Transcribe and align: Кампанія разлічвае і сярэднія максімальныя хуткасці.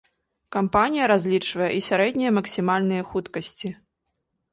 Кампанія 0.55 1.09
разлічвае 1.11 1.67
і 1.79 1.83
сярэднія 1.87 2.31
максімальныя 2.37 3.05
хуткасці. 3.11 3.69